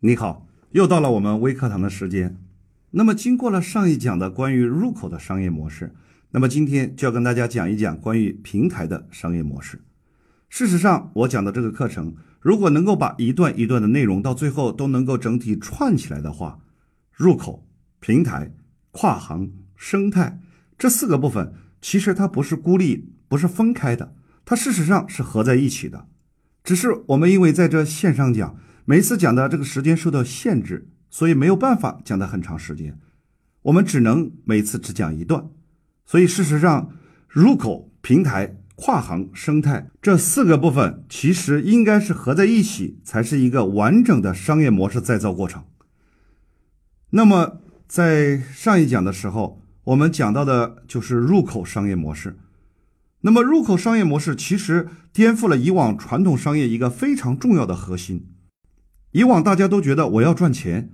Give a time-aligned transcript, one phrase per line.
[0.00, 2.36] 你好，又到了我们微课堂的时间。
[2.92, 5.92] 那么，经过了上一讲的关于入口的商业模式，
[6.30, 9.82] 那么今天就要跟大家讲一讲关于平台的商业模式。
[10.48, 16.60] 事实上，我讲的这个课程，如果能够把一段一段的内容到最后都能够整体串起来的话，
[17.12, 17.66] 入口、
[17.98, 18.54] 平台、
[18.92, 20.38] 跨行、生态
[20.78, 26.06] 这四个部分，其实它不是孤立，不是分开的，它事实上是合在一起的。
[26.62, 28.56] 只是我们因为在这线上讲。
[28.90, 32.98] 每次讲的这个时间受到限制，所以没有办法讲的很长时间，
[33.64, 35.46] 我们只能每次只讲一段。
[36.06, 36.90] 所以事实上，
[37.28, 45.62] 入口、平台、跨行、生态这四个部分其实应该是合在一起，才是一个完整的商业模式再造过程。
[47.10, 52.38] 那么在上一讲的时候，我们讲到的就是入口商业模式。
[53.20, 58.30] 那么入口商业模式其实颠覆了以往传统商业一个非常重要的核心。
[59.18, 60.90] 以往大家都觉得我要赚钱，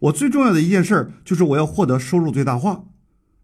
[0.00, 2.84] 我最重要的一件事就是我要获得收入最大化。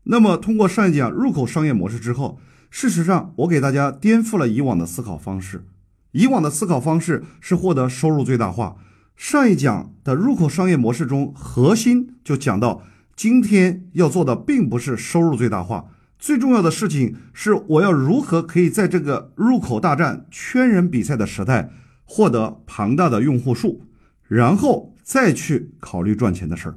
[0.02, 5.64] 那么通过上一讲入口商业模式之后，事实上我给大家颠覆了以往的思考方式。
[6.10, 8.76] 以往的思考方式是获得收入最大化。
[9.16, 12.82] 上一讲的入口商业模式中，核心就讲到，
[13.16, 15.86] 今天要做的并不是收入最大化，
[16.18, 21.70] 最重要的事情是我要如何可以在这个入口大战、圈人比赛的时代
[22.04, 23.86] 获得庞大的用户数。
[24.34, 26.74] 然后再去考虑赚钱的事儿。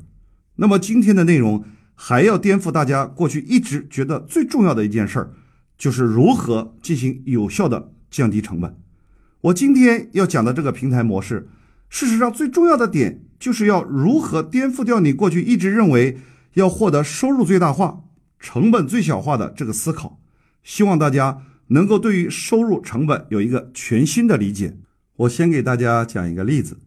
[0.58, 5.32] 那么今天的内容还要颠覆大家过去一直觉得最重要的一件事儿，
[5.78, 8.76] 就是如何进行有效的降低成本。
[9.40, 11.48] 我今天要讲的这个平台模式，
[11.88, 16.18] 事实上最重要的点就是要如何颠覆掉你过去一直认为
[16.56, 18.02] 要获得收入最大化、
[18.38, 20.20] 成本最小化的这个思考。
[20.62, 24.78] 希望大家能够对于收入成本有一个全新的理解。
[25.16, 26.80] 我先给大家讲一个例子。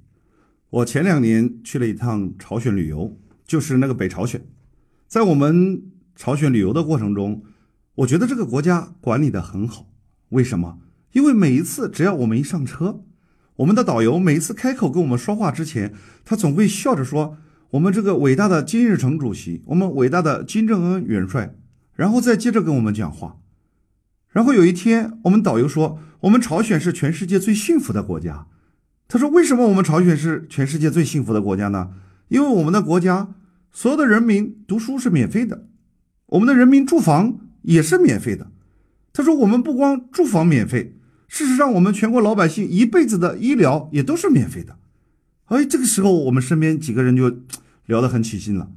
[0.70, 4.44] 我前两年去了一趟朝鲜旅游，就是那个北朝鲜。
[5.06, 5.82] 在我们
[6.14, 7.42] 朝鲜旅游的过程中，
[7.94, 9.86] 我觉得这个国家管理的很好。
[10.28, 10.78] 为什么？
[11.12, 13.02] 因为每一次只要我们一上车，
[13.56, 17.38] 我们的导游每一次开口跟我们说话之前，他总会笑着说
[17.72, 21.54] ：“我们这个伟大的金日成主席，我们伟大的金正恩元帅。”
[21.96, 23.38] 然后再接着跟我们讲话。
[24.28, 28.46] 然后有一天，我们导游说：“我们朝鲜是全世界最幸福的国家。”
[29.08, 31.92] 他说：“为什么我们朝鲜是全世界最幸福的国家呢？
[32.28, 33.34] 因为我们的国家
[33.72, 35.66] 所有的人民读书是免费的，
[36.26, 38.50] 我们的人民住房也是免费的。”
[39.14, 40.94] 他说：“我们不光住房免费，
[41.26, 44.76] 事实上我们全国老百姓一辈子的医疗也都是免费的。”
[45.48, 47.34] 哎，这个时候我们身边几个人就
[47.86, 48.70] 聊得很起劲了，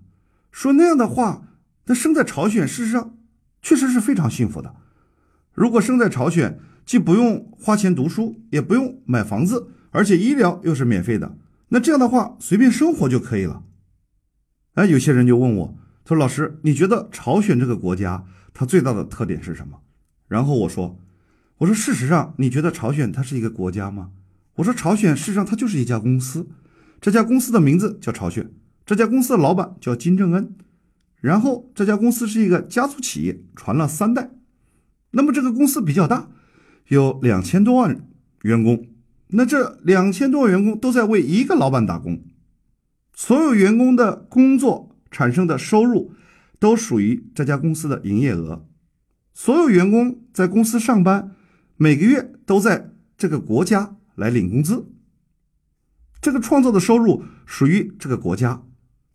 [0.49, 1.43] 说那样的话，
[1.87, 3.17] 那生在朝鲜事实上
[3.61, 4.73] 确实是非常幸福的。
[5.53, 9.67] 如果生在朝鲜，既不用花钱读书，也不用买房子。
[9.91, 11.37] 而且医疗又是免费的，
[11.69, 13.63] 那这样的话随便生活就可以了。
[14.73, 19.81] 哎，有些人就问我，他说：“老师，你觉得朝鲜这个国家它最大的特点是什么？”
[20.29, 20.97] 然后我说
[21.59, 24.11] ：“我说事实上，你觉得朝鲜它是一个国家吗？
[24.55, 26.47] 我说朝鲜事实上它就是一家公司，
[27.01, 28.49] 这家公司的名字叫朝鲜，
[28.85, 30.55] 这家公司的老板叫金正恩，
[31.19, 34.31] 然后这家公司是一个家族企业，传了三代。
[35.11, 36.29] 那么这个公司比较大，
[36.87, 38.07] 有两千多万
[38.43, 38.87] 员工。”
[39.31, 42.21] 那这两千多员工都在为一个老板打工，
[43.15, 46.13] 所有员工的工作产生的收入
[46.59, 48.67] 都属于这家公司的营业额，
[49.33, 51.31] 所有员工在公司上班，
[51.77, 54.85] 每个月都在这个国家来领工资，
[56.21, 58.63] 这个创造的收入属于这个国家，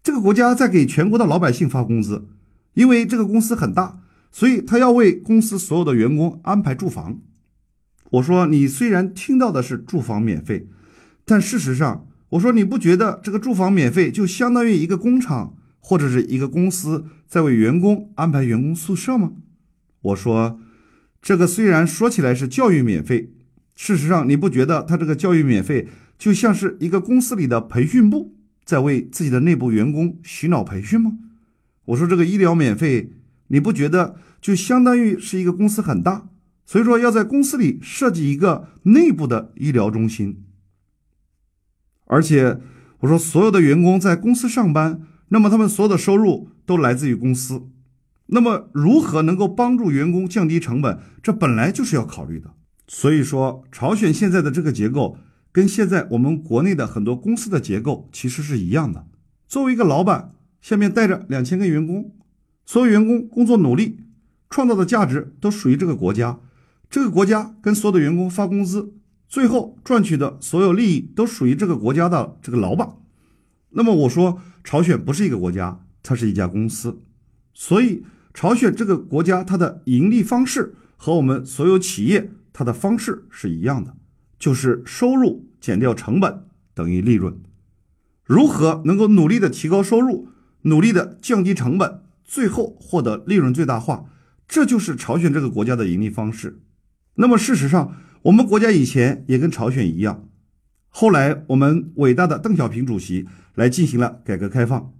[0.02, 2.26] 这个国家在给全国的老百姓发工资，
[2.72, 4.00] 因为这个公司很大，
[4.32, 7.20] 所以他要为公司所有的员工安排住房。
[8.10, 10.68] 我说，你虽然听到的是住房免费，
[11.24, 19.32] 但事实上，我说你不觉得这个住房免费就相当于一个工厂或者是一个公司在为员工安排员工宿舍吗？
[20.02, 20.60] 我说，
[21.20, 23.32] 这个虽然说起来是教育免费，
[23.74, 31.18] 事实上你不觉得他这个教育免费就像是一个公司里的培训部在为自己的内部员工洗脑培训吗？
[31.86, 33.10] 我说这个医疗免费，
[33.48, 36.28] 你不觉得就相当于是一个公司很大？
[36.66, 40.44] 所以说，要在公司里设计一个内部的医疗中心，
[42.06, 42.58] 而且
[43.00, 47.68] 我说所有的员工在公司上班，那么他们所有的收入都来自于公司。
[48.26, 50.98] 那么，如何能够帮助员工降低成本？
[51.22, 52.52] 这本来就是要考虑的。
[52.88, 55.16] 所以说，朝鲜现在的这个结构，
[55.52, 59.06] 跟现在我们国内的很多公司的结构其实是一样的。
[59.46, 62.16] 作为一个老板，下面带着两千个员工，
[62.64, 64.00] 所有员工工作努力，
[64.50, 66.40] 创造的价值都属于这个国家。
[66.96, 68.94] 这个国家跟所有的员工发工资，
[69.28, 72.96] 最后赚取的所有利益都属于这个国家的这个老板。
[73.72, 77.02] 那么我说朝鲜不是一个国家，它是一家公司，
[77.52, 78.02] 所以
[78.32, 83.94] 朝鲜这个国家它的盈利方式和我们所有企业它的方式是一样的，
[84.38, 87.38] 就是收入减掉成本等于利润。
[88.24, 90.30] 如何能够努力的提高收入，
[90.62, 94.06] 努力的降低成本，最后获得利润最大化，
[94.48, 96.62] 这就是朝鲜这个国家的盈利方式。
[97.16, 100.28] 那么事实上，我们国家以前也跟朝鲜一样，
[100.88, 104.94] 后来我们伟大的邓小平主席来进行了改革开放。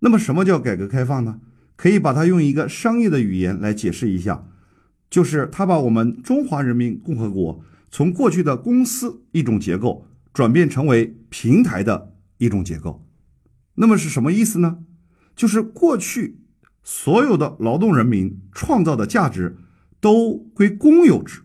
[0.00, 1.40] 那么什么叫改革开放呢？
[1.76, 4.46] 可以把它用一个商业的语言来解释一下，
[5.08, 12.14] 就是他把我们中华人民共和国从过去的公司一种结构转变成为平台的。
[12.40, 13.04] 一种结构，
[13.74, 14.78] 那么是什么意思呢？
[15.34, 16.38] 就是过去
[16.84, 19.56] 所有的劳动人民创造的价值
[19.98, 21.40] 都归公有制，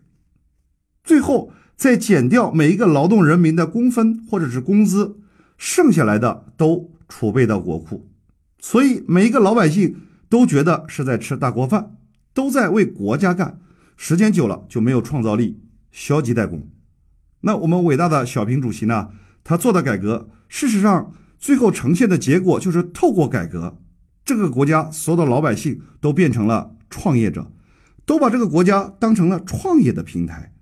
[1.04, 5.18] 最后再减掉每一个劳动人民的工分或者是工资，
[5.56, 8.08] 剩下来的都储备到国库，
[8.58, 9.96] 所以每一个老百姓
[10.28, 11.96] 都觉得是在吃大锅饭，
[12.32, 13.60] 都在为国家干，
[13.96, 15.60] 时间久了就没有创造力，
[15.92, 16.66] 消极怠工。
[17.42, 19.10] 那我们伟大的小平主席呢？
[19.44, 20.30] 他做的改革。
[20.48, 23.76] 事实上，最后呈现的结果就是透过改革，
[24.24, 27.52] 这个国家所有的老百姓都变成了创业者，
[28.06, 30.53] 都把这个国家当成了创业的平台，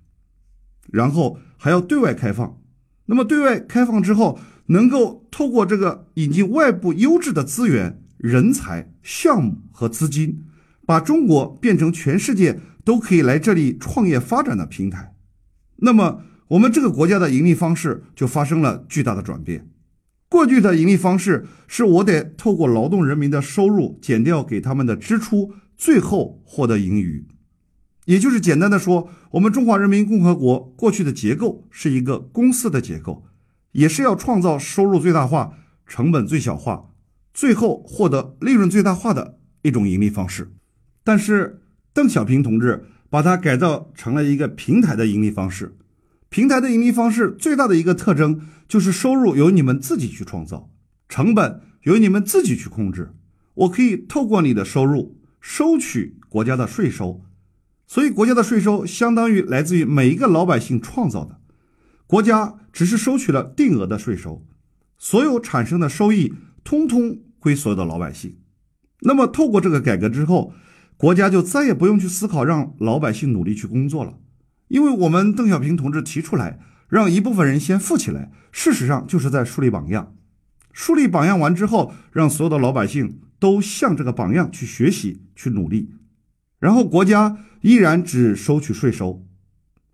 [0.93, 2.61] 然后还要对外开放。
[3.07, 10.45] 那么对外开放之后，能够透过这个引进外部优质的资源、人才、项目和资金，
[10.85, 15.15] 把中国变成全世界都可以来这里创业发展的平台。
[15.77, 19.67] 那么我们这个国家的盈利方式就发生了巨大的转变。
[20.29, 27.25] 过去的盈利方式是我得透过劳动人民的收入减掉给他们的支出，最后获得盈余。
[28.05, 33.25] 也就是简单的说，我们中华人民共和国过去的结构是一个公司的结构，
[33.71, 35.53] 也是要创造收入最大化、
[35.87, 36.89] 成本最小化，
[37.33, 40.51] 最后获得利润最大化的一种盈利方式。
[41.03, 41.61] 但是
[41.93, 45.77] 邓小平同志把它改造成了一个平台的盈利方式。
[46.29, 50.69] 平台的盈利方式最大的一个特征就是收入由你们自己去创造，
[51.07, 53.13] 成本由你们自己去控制。
[53.53, 57.21] 我可以透过你的收入收取国家的税收，
[57.93, 61.39] 所以国家的税收相当于来自于每一个老百姓创造的，
[62.07, 64.43] 国家只是收取了定额的税收，
[64.97, 68.39] 所有产生的收益通通归所有的老百姓。
[69.01, 70.55] 那么透过这个改革之后，
[70.97, 74.17] 国家就再也不用去思考让老百姓努力去工作了。
[74.69, 76.59] 因为我们邓小平同志提出来，
[76.89, 80.15] 让一部分人先富起来，事实上就是在树立榜样。
[80.71, 85.91] 树立榜样完之后，让所有的老百姓都向这个榜样去学习、去努力，
[86.63, 89.21] 然后国家依然只收取税收。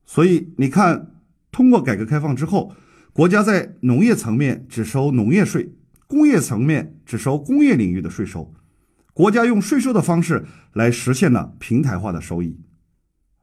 [0.06, 1.16] 所以你看，
[1.52, 2.76] 通过改革开放之后，
[3.12, 5.74] 国家在农业层面只收农业税，
[6.06, 8.54] 工业层面只收工业领域的税收，
[9.16, 12.60] 国家用税收的方式来实现了平台化的收益。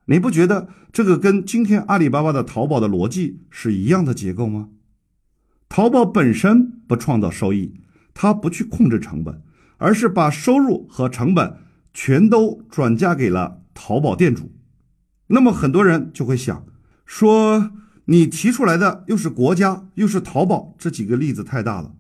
[0.05, 4.69] 你不觉得这个跟今天阿里巴巴的淘宝的逻辑是一样的结构吗？
[5.69, 7.81] 淘宝本身不创造收益，
[8.15, 9.43] 它不去控制成本，
[9.79, 11.57] 而是把收入和成本
[11.97, 14.53] 全都转嫁给了淘宝店主。
[15.29, 16.67] 那么很多人就会想
[17.07, 17.71] 说，
[18.05, 21.95] 你提出来的又是国家又是淘宝这几个例子太大了，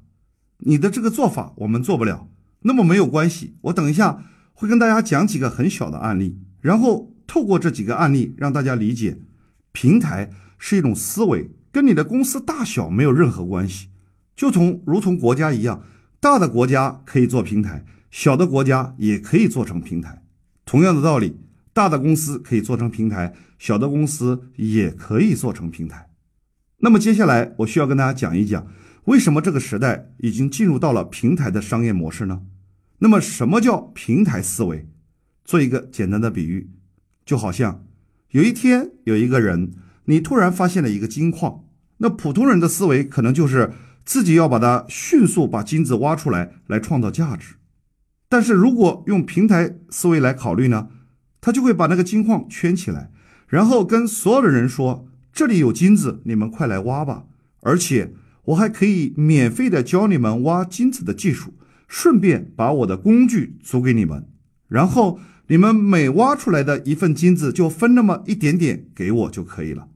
[0.58, 2.28] 你的这个做法我们做不了。
[2.60, 4.22] 那么没有关系，我等一下
[4.52, 7.14] 会跟大家讲几个很小的案例，然后。
[7.28, 9.18] 透过这几个案例，让大家理解，
[9.72, 13.88] 平台是一种思维，跟你的公司大小没有任何关系。
[14.36, 15.82] 就从如同国家一样，
[16.20, 17.84] 大的国家可以做平台，
[18.18, 20.23] 小的国家也可以做成平台。
[20.64, 21.38] 同样的道理，
[21.75, 26.08] 大的公司可以做成平台，小的公司也可以做成平台。
[26.78, 28.66] 那么接下来我需要跟大家讲一讲，
[29.04, 32.40] 为什么这个时代已经进入到了平台的商业模式呢？
[33.00, 34.88] 那么什么叫平台思维？
[35.44, 36.70] 做一个简单的比喻。
[37.26, 37.85] 就好像
[38.30, 39.75] 有一天有一个人，
[40.06, 41.66] 你突然发现了一个金矿，
[41.99, 43.75] 那普通人的思维可能就是
[44.06, 47.56] 自己要把它迅速把金子挖出来，来创造价值。
[48.28, 50.88] 但是如果用平台思维来考虑呢，
[51.40, 53.11] 他就会把那个金矿圈起来，
[53.47, 57.25] 然后跟所有的人说：“这里有金子，你们快来挖吧！
[57.61, 58.14] 而且
[58.47, 61.54] 我还可以免费的教你们挖金子的技术，
[61.87, 64.26] 顺便把我的工具租给你们，
[64.68, 65.18] 然后。”
[65.49, 69.87] 你们每挖出来的一份金子，就分那么一点点给我就可以了。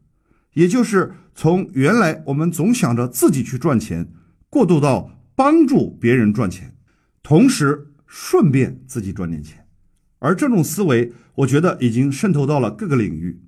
[0.53, 4.13] 也就是从原来我们总想着自己去赚钱，
[4.49, 6.77] 过渡到帮助别人赚钱，
[7.25, 9.69] 同时顺便自己赚点钱。
[10.19, 13.41] 而这种思维，我觉得已经渗透到了各个领域。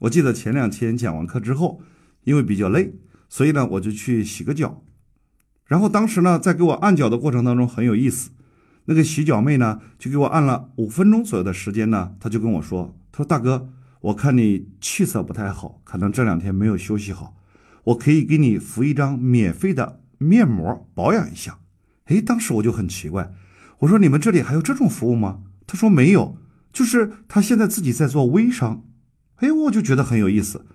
[0.00, 1.80] 我记得前两天讲完课之后，
[2.24, 2.94] 因为比较累，
[3.28, 4.82] 所以呢我就去洗个脚。
[5.66, 8.30] 然后当时呢，在给我按脚的过程当中很有意思，
[8.86, 13.70] 那个洗脚妹呢就给我按了五分钟左右的时间呢，她就跟我说：“她说大哥，
[14.00, 17.36] 我看你气色不太好，可能这两天没有休息好，
[17.84, 21.60] 我可以给你敷一张免费的面膜保养一下。”
[22.06, 23.30] 哎，当时我就很奇怪，
[23.80, 26.36] 我说：“你们这里还有这种服务吗？”他说：“没有，
[26.72, 28.84] 就是他现在自己在做微商。”
[29.36, 30.66] 哎，我就觉得很有意思。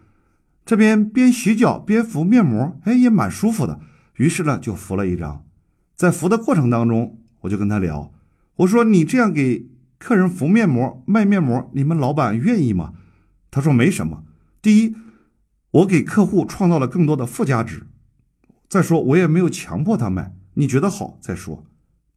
[0.66, 3.82] 这边边洗脚边敷面膜，哎，也蛮舒服的。
[4.16, 5.44] 于是呢，就敷了一张。
[5.96, 8.14] 在敷的过程当中，我就跟他聊，
[8.58, 9.68] 我说：“你这样给
[9.98, 12.94] 客人敷面膜、卖面膜，你们老板愿意吗？”
[13.52, 14.24] 他说：“没什么。
[14.62, 14.96] 第一，
[15.72, 17.82] 我给客户创造了更多的附加值；
[18.70, 21.66] 再说，我也没有强迫他买，你觉得好再说。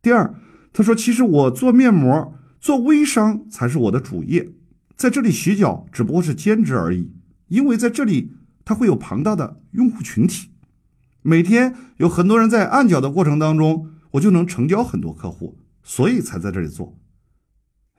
[0.00, 0.32] 第二，
[0.76, 4.52] 他说，其实我做面膜、做微商才是我的主业，
[4.94, 7.10] 在这里洗脚只不过是兼职而已。”
[7.48, 10.50] 因为在这里，它会有庞大的用户群体，
[11.22, 16.98] 每天有很多人在按脚的过程当中，我就能成交很多客户，所以才在这里做。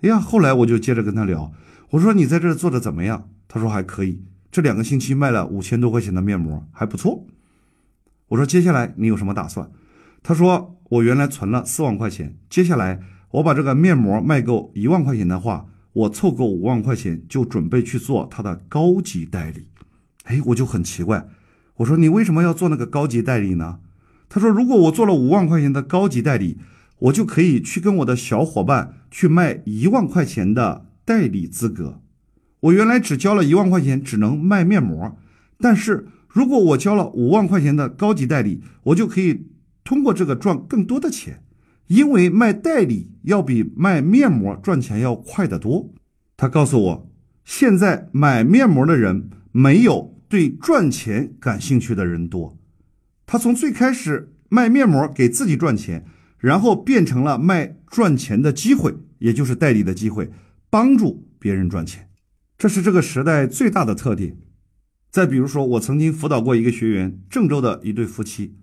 [0.01, 1.51] 哎呀，后来我就接着跟他聊，
[1.89, 3.27] 我说你在这做的怎么样？
[3.47, 7.25] 他说还可以，这两个星期卖了五千多块钱的面膜，还不错。
[8.27, 9.71] 我说接下来你有什么打算？
[10.27, 12.99] 他说我原来存了四万块钱，接下来
[13.31, 15.67] 我把这个面膜卖够一万块钱的话。
[15.93, 19.67] 我凑够五万块钱，就准备去做他的高级代理。
[20.25, 21.29] 哎，我就很奇怪，
[21.77, 23.79] 我说你为什么要做那个高级代理呢？
[24.27, 26.57] 他说，如果我做了五万块钱的高级代理，
[26.99, 32.01] 我就可以去跟我的小伙伴去卖一万块钱的代理资格。
[32.59, 35.17] 我原来只交了一万块钱，只能卖面膜，
[35.57, 39.47] 但是如果我交了五万块钱的高级代理，我就可以
[39.87, 41.41] 通过这个赚更多的钱。
[41.87, 45.93] 因为卖代理要比卖面膜赚钱要快得多。
[46.35, 47.09] 他告诉我，
[47.45, 52.57] 现在买面膜的人没有对赚钱感兴趣的人多。
[53.25, 56.03] 他从最开始卖面膜给自己赚钱，
[56.37, 60.29] 然后变成了卖赚钱的机会，也就是代理的机会，
[60.69, 62.09] 帮助别人赚钱。
[62.57, 64.35] 这是这个时代最大的特点。
[65.09, 68.57] 再比如说，我曾经辅导过一个学员，郑州的一对夫妻，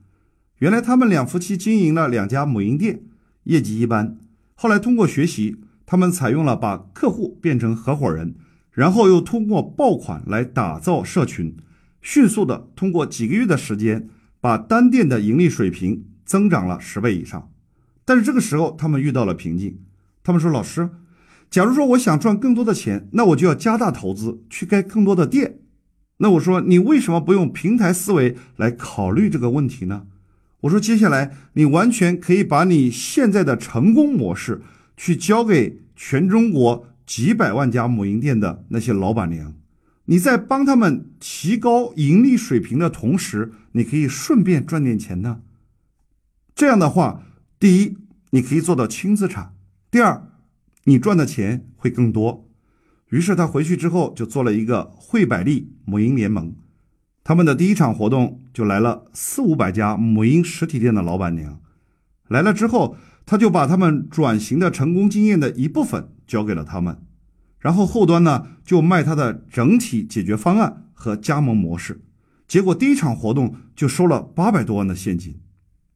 [0.59, 3.03] 原来他们两夫妻经营了两家母婴店。
[3.45, 4.17] 业绩一般，
[4.55, 8.35] 后来通过学习，他们采用了把客户变成合伙人，
[8.73, 11.55] 然后又通过爆款来打造社群，
[12.01, 14.09] 迅速的通过几个月的时间，
[14.41, 17.51] 把单店的盈利水平增长了十倍以上。
[18.07, 19.79] 但是这个时候他们遇到了瓶颈，
[20.23, 20.89] 他们说：“老师，
[21.51, 25.59] 假如说我想赚更多的钱，那我就要加大投资去开更多的店。
[26.17, 30.07] 那我说你为什么不用平台思维来考虑这个问题呢？”
[30.65, 34.63] 我说，接下来你完全可以把你现在的成功模式
[34.97, 39.55] 去交给全中国几百万家母婴店的那些老板娘，
[40.07, 45.43] 你在帮他们提高盈利水平的同时，你可以顺便赚点钱呢。
[46.55, 47.25] 这样的话，
[47.61, 47.99] 第一，
[48.31, 49.53] 你可以做到轻资产；
[49.91, 50.31] 第二，
[50.85, 52.49] 你赚的钱会更多。
[53.11, 56.55] 于是他回去之后就做了一个惠百利母婴联盟。
[57.27, 61.59] 他们的第一场活动就来了四五百家母婴实体店的老板娘，
[62.29, 66.99] 来了之后，他就把他们转型的成功经验的一部分交给了他们，
[67.59, 72.03] 然后后端呢就卖他的整体解决方案和加盟模式，
[72.47, 75.41] 结果第一场活动就收了八百多万的现金，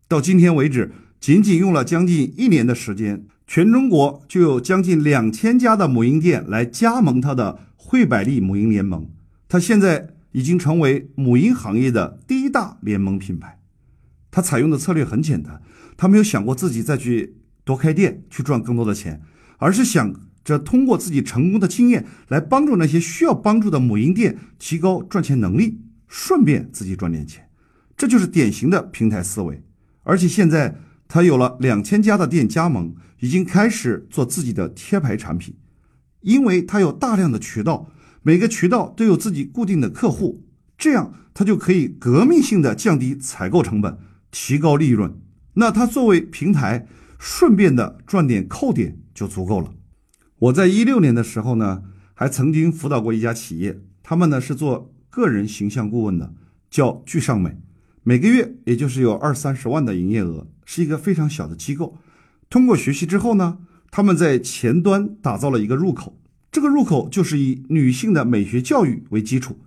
[0.09, 9.11] 到今天为止，仅仅用了将近一年的时间，全中国就有将近两千家的母婴店来加盟他的惠百利母婴联盟，
[9.47, 10.15] 他现在。
[10.33, 13.59] 已经成为母婴行业的第一大联盟品牌。
[14.31, 15.63] 他采用的策略很简单，
[15.97, 19.23] 他没有想过自己再去多开店去赚更多的钱，
[19.57, 27.49] 而是想着通过自己成功的经验来帮助那些需要帮助的母婴店提高赚钱能力，顺便自己赚点钱。
[27.97, 29.63] 这就是典型的平台思维。
[30.03, 30.77] 而且现在
[31.09, 35.57] 他有了两千家的店加盟，已经开始做自己的贴牌产品，
[36.21, 37.91] 因为他有大量的渠道。
[38.23, 40.45] 每个渠道都有自己固定的客户，
[40.77, 43.99] 这样他就可以革命性的降低采购成本，
[44.31, 45.21] 提高利润。
[45.55, 46.87] 那他作为平台，
[47.19, 49.73] 顺便的赚点扣点就足够了。
[50.39, 51.83] 我在一六年的时候呢，
[52.15, 56.35] 还曾经辅导过一家企业，他们呢是做个人形象顾问的，
[56.71, 57.57] 叫聚尚美，
[58.03, 61.97] 每个月也就是有二三十万的营业额，是一个非常小的机构。
[62.51, 63.59] 通过学习之后呢，
[63.91, 66.18] 他们在前端打造了一个入口。
[66.51, 69.59] 这个入口就是以女性的美学教育为基础，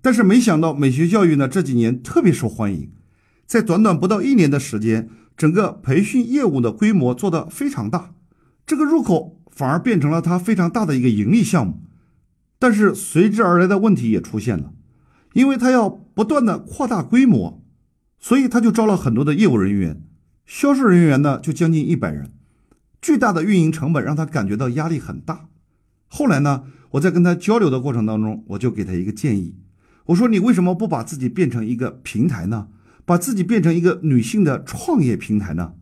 [0.00, 2.90] 但是没想到美学教育呢这几年特别受欢迎，
[3.46, 8.14] 在短短不到一年的时间，整个培训业务的规模做得非常大，
[8.66, 11.82] 这个入口反而变成了它非常大的一个盈利项目，
[12.58, 14.72] 但是随之而来的问题也出现了，
[15.34, 17.62] 因为它要不断的扩大规模，
[18.18, 20.02] 所以他就招了很多的业务人员，
[20.46, 22.32] 销售人员呢就将近一百人，
[23.02, 25.48] 巨大的运营成本让他感觉到压力很大。
[26.16, 29.54] 后来呢，我在跟他交流的过程当中，我就给他一个建议，
[30.06, 32.68] 我说你为什么不把自己变成一个平台呢？
[33.04, 35.74] 把自己变成一个女性的创业平台呢？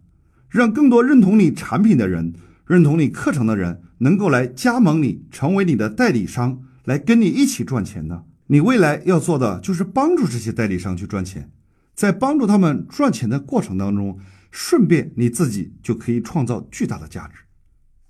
[0.49, 2.33] 让更多认同你产品的人、
[2.67, 8.25] 认同你课程的人，能够来加盟你，成为你的代理商，来跟你一起赚钱呢？
[8.49, 11.49] 你未来要做的就是帮助这些代理商去赚钱，
[11.95, 14.19] 在帮助他们赚钱的过程当中，
[14.51, 17.35] 顺便你自己就可以创造巨大的价值。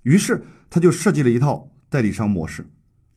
[0.01, 2.67] 于是他就设计了一套代理商模式，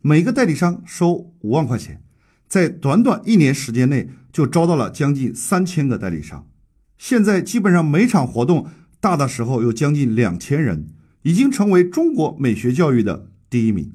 [0.00, 2.00] 每个代理商收五万块钱，
[2.46, 6.48] 在短短一年时间内就招到了将近三千个代理商。
[6.96, 8.68] 现在基本上每场活动
[9.00, 10.90] 大的时候有将近两千人，
[11.22, 13.92] 已经成为中国美学教育的第一名。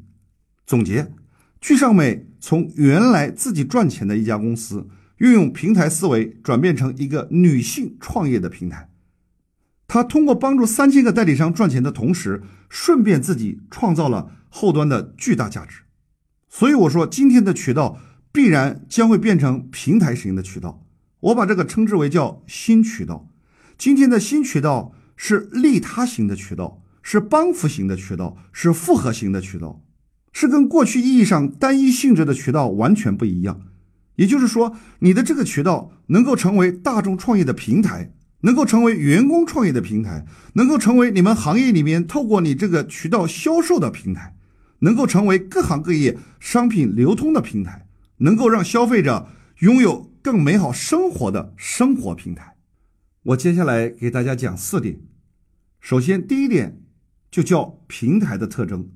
[0.65, 1.13] 总结。
[1.61, 8.89] 聚尚美从原来自己赚钱的一家公司，运用平台思维转变成一个女性创业的平台。
[9.93, 15.83] 他通过帮助三千个代理商赚钱的同时，顺便自己创造了后端的巨大价值。
[16.49, 17.99] 所以我说，今天的渠道
[18.31, 20.83] 必然将会变成平台型的渠道。
[21.19, 23.29] 我把这个称之为叫新渠道。
[23.77, 29.83] 今天的新渠道是利他型的渠道，是帮扶型的渠道，是复合型的渠道。
[30.31, 33.61] 是跟过去意义上单一性质的渠道完全不一样，
[34.15, 38.11] 也就是说，你的这个渠道能够成为大众创业的平台，
[38.43, 44.35] 能够成为员工创业的平台，能够成为你们行业里面透过你这个渠道销售的平台，
[44.79, 49.27] 能够成为各行各业商品流通的平台，能够让消费者
[49.59, 52.55] 拥有更美好生活的生活平台。
[53.23, 54.99] 我接下来给大家讲四点，
[55.79, 56.81] 首先第一点
[57.31, 58.89] 就叫平台的特征。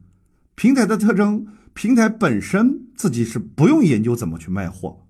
[0.56, 5.06] 平台的特征，平台本身自己是不用研究怎么去卖货，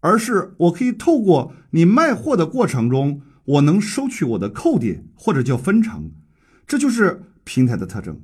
[0.00, 6.12] 而是我可以透过你卖货的过程中，我能收取我的扣点或者叫分成，
[6.66, 8.20] 这就是平台的特征。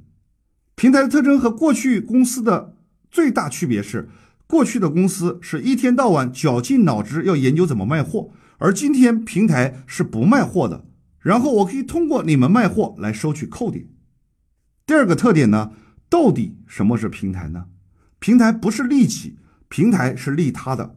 [0.74, 2.76] 平台的特征和过去公司的
[3.10, 4.10] 最大区别是，
[4.46, 10.84] 过去的公司是一天到晚绞尽脑汁要研究怎么卖货，而今天平台是不卖货的，
[11.20, 13.86] 然后我可以通过你们卖货来收取扣点。
[14.84, 15.72] 第二个特点呢？
[16.10, 17.64] 到底什么是平台呢？
[18.18, 19.38] 平台不是利己，
[19.70, 20.96] 平台是利他的。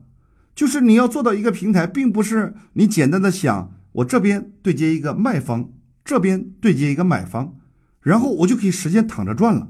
[0.54, 5.72] 就是你要做到一个平台，并不是你简单的想我这边对接一个卖方，
[6.04, 7.56] 这边对接一个买方，
[8.02, 9.70] 然后我就可以时间躺着赚了。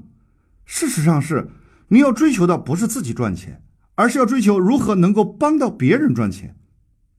[0.65, 1.49] 事实上是
[1.89, 3.61] 你要追求的不是自己赚钱，
[3.95, 6.57] 而是要追求如何能够帮到别人赚钱。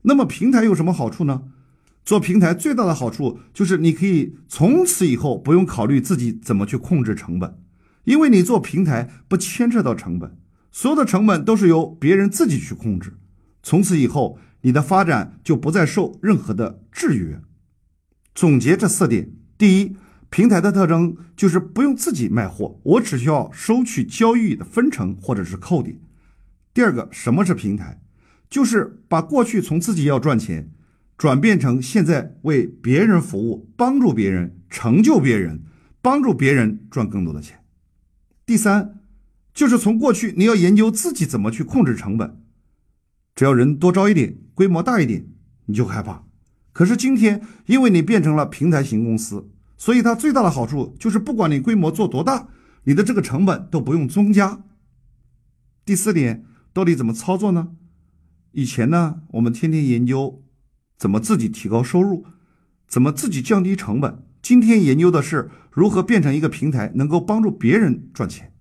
[0.03, 1.43] 那么平台有什么好处呢？
[2.05, 7.59] 做平台最大的好处就是你可以从此以后不用考虑自己怎么去控制成本。
[8.05, 10.37] 因为你做平台不牵扯到成本，
[10.71, 13.15] 所有的成本都是由别人自己去控制。
[13.61, 17.41] 从此以后，你的发展就不再受任何的制约。
[18.35, 19.95] 总结这四点：第一，
[20.29, 25.99] 平台的特征就是不用自己卖货，我只需要收取交易的分成或者是扣点。
[26.73, 28.01] 第二个，什么是平台？
[28.49, 30.71] 就是把过去从自己要赚钱，
[31.17, 35.63] 转变成现在为别人服务，帮助别人，成就别人，
[36.01, 37.63] 帮助别人赚更多的钱。
[38.45, 39.01] 第三，
[39.53, 42.41] 就是从过去你要研究自己怎么去控制成本，
[43.35, 45.25] 只要人多招一点，规模大一点，
[45.67, 46.25] 你就害怕。
[46.73, 52.49] 可是今天，因为你变成了平台型公司，所以它最大的好处就是，不管你规模做多大，
[52.83, 54.61] 你的这个成本都不用增加。
[55.85, 56.43] 第四点，
[56.73, 57.69] 到底怎么操作呢？
[58.51, 60.43] 以前呢，我们天天研究
[60.97, 62.25] 怎么自己提高收入，
[62.85, 64.25] 怎么自己降低成本。
[64.41, 68.51] 今天研究的是如何变成一个平台，能够帮助别人赚钱。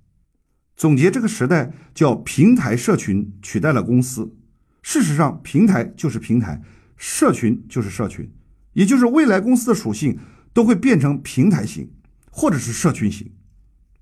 [0.76, 4.36] 总结这个时代叫平台社群取代了公司。
[4.82, 6.62] 事实上，平台就是平台，
[6.96, 8.30] 社群就是社群，
[8.72, 10.18] 也就是未来公司的属性
[10.52, 11.90] 都会变成平台型
[12.30, 13.30] 或者是社群型。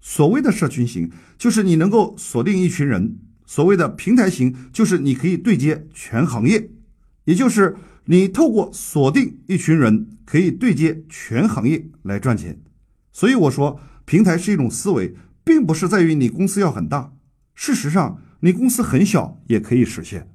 [0.00, 6.70] 所谓的社群型，就是你能够锁定一群人；所谓的平台型，就是你可以对接全行业，
[7.24, 10.08] 也就是你透过锁定一群人。
[10.26, 12.60] 可以对接全行业来赚钱，
[13.12, 17.12] 所以我说平台是一种思维，并不是在于你公司要很大。
[17.54, 20.28] 事实上，你公司很小也可以实现，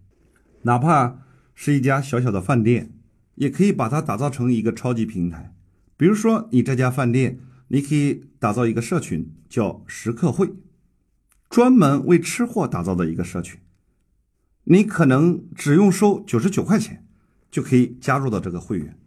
[0.64, 1.20] 哪怕
[1.56, 2.92] 是一家小小的饭店，
[3.36, 5.54] 也可以把它打造成一个超级平台。
[5.98, 10.54] 比如说，你这家饭店，你可以打造一个社群，叫食客会，
[11.50, 13.60] 专门为吃货打造的一个社群。
[14.66, 17.06] 你可能只用收九十九块钱，
[17.50, 18.98] 就可以加入到这个会员。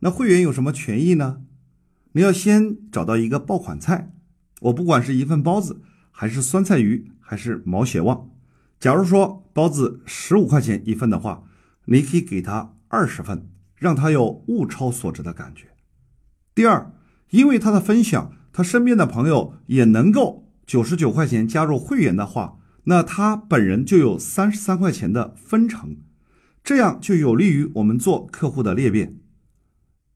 [0.00, 1.42] 那会员有什么权益呢？
[2.12, 4.12] 你要先找到一个爆款菜，
[4.60, 5.80] 我不管是一份包子，
[6.10, 8.30] 还是酸菜鱼，还是毛血旺。
[8.84, 11.44] 假如说包子十五块钱一份的话，
[11.86, 15.68] 你可以给他二十份，让他有物超所值的感觉。
[16.54, 16.92] 第二，
[17.30, 25.96] 因为他的分享，他身边的朋友也能够九十九块钱加入会员的话，那他本人就有三十三块钱的分成，
[26.62, 29.16] 这样就有利于我们做客户的裂变。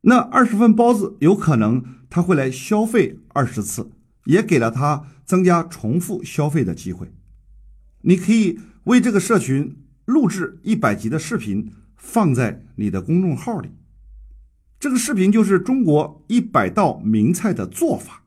[0.02, 3.92] 那二十份包子有可能他会来消费二十次，
[4.26, 7.10] 也给了他增加重复消费的机会。
[8.02, 13.70] 你可以为这个社群录制一百集的视频，放在你的公众号里。
[14.78, 18.22] 这个视频就是中国一百道名菜的做法。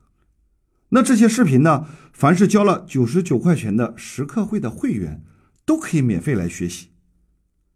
[0.90, 5.24] 那这些视频呢，凡是交了九十九块钱的食客会的会员，
[5.64, 6.88] 都可以免费来学习。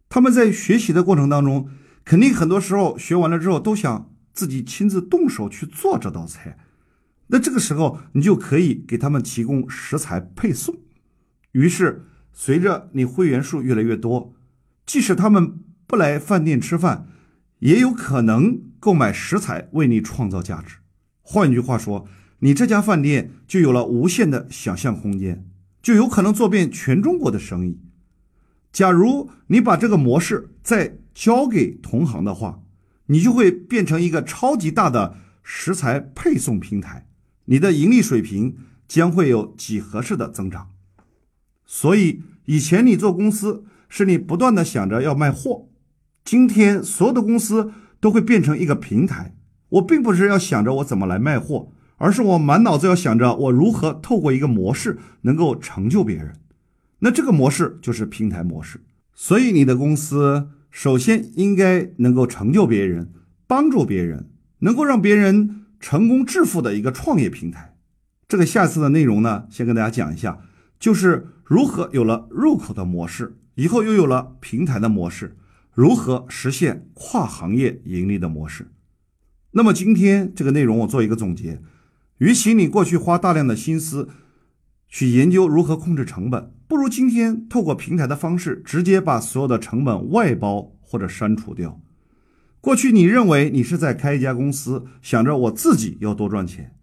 [0.07, 1.67] 他们在学习的过程当中，
[2.05, 6.59] 肯定很多时候学完了之后，都想自己亲自动手去做这道菜。
[7.29, 10.77] 那这个时候，你就可以给他们提供食材配送。
[11.57, 14.31] 于是，随着你会员数越来越多，
[14.85, 17.07] 即使他们不来饭店吃饭，
[17.57, 20.75] 也有可能购买食材为你创造价值。
[21.23, 22.07] 换句话说，
[22.41, 25.47] 你这家饭店就有了无限的想象空间，
[25.81, 27.79] 就有可能做遍全中国的生意。
[28.71, 32.61] 假如你把这个模式再交给同行的话，
[33.07, 37.07] 你就会变成一个超级大的食材配送平台，
[37.45, 38.55] 你的盈利水平
[38.87, 40.69] 将会有几何式的增长。
[41.67, 45.67] 所以以前你做公司是你不断的想着要卖货，
[46.23, 49.35] 今天所有的公司都会变成一个平台。
[49.69, 56.35] 我并不是要想着我怎么来卖货，而是我满脑子要想着我如何透过一个模式能够成就别人。
[56.99, 58.81] 那这个模式就是平台模式。
[59.13, 63.11] 所以你的公司首先应该能够成就别人，
[63.45, 67.75] 帮助别人，能够让别人成功致富的一个创业平台。
[68.27, 70.39] 这个下次的内容呢，先跟大家讲一下。
[70.79, 75.35] 就是如何有了入口的模式，以后又有了平台的模式，
[75.73, 78.71] 如何实现跨行业盈利的模式。
[79.51, 81.61] 那么今天这个内容我做一个总结，
[82.19, 84.09] 与其你过去花大量的心思
[84.87, 91.81] 去研究如何控制成本，不如今天透过平台的方式，直接把所有的成本外包或者删除掉。
[92.61, 96.76] 过去你认为你是在开一家公司，想着我自己要多赚钱。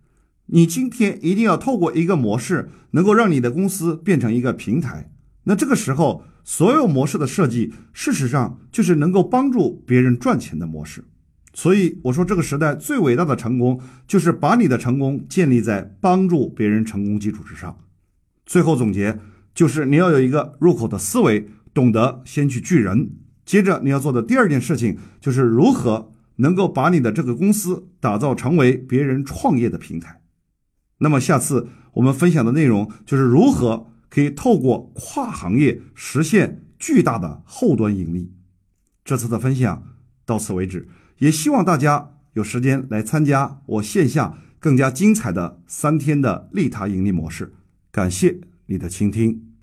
[0.46, 5.10] 你今天一定要透过一个模式，能够让你的公司变成一个平台。
[5.44, 11.04] 那这个时候，所有模式的设计，事实上就是能够帮助别人赚钱的模式。
[11.54, 17.78] 所以我说，这个时代最伟大的成功，就是把你的成功建立在帮助别人成功基础之上。
[18.44, 19.18] 最后总结
[19.54, 23.10] 就是，你要有一个入口的思维，懂得先去聚人。
[23.46, 30.20] 接着你要做的第二件事情，就是如何能够把你的这个公司打造成为别人创业的平台。
[31.04, 38.32] 那么下次我们分享的内容就是如何可以透过跨行业实现巨大的后端盈利。
[39.04, 39.82] 这次的分享
[40.24, 40.88] 到此为止，
[41.18, 47.52] 也希望大家有时间来参加我线下更加精彩的三天的利他盈利模式。
[47.92, 49.53] 感谢你的倾听。